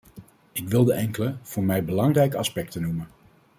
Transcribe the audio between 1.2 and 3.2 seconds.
voor mij belangrijke aspecten noemen.